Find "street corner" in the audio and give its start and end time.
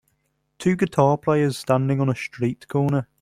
2.15-3.07